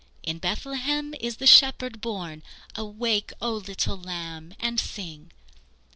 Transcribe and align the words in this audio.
In 0.23 0.39
Bethlehem 0.39 1.13
is 1.19 1.37
the 1.37 1.45
Shepherd 1.45 2.01
born. 2.01 2.41
Awake, 2.73 3.33
O 3.39 3.53
little 3.53 3.97
lamb, 3.99 4.55
and 4.59 4.79
sing!" 4.79 5.29